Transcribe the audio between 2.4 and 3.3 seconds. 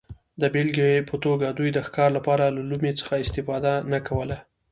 له لومې څخه